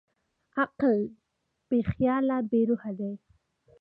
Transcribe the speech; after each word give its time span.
عقل 0.61 0.99
بېخیاله 1.69 2.37
بېروحه 2.49 2.91
دی. 2.99 3.11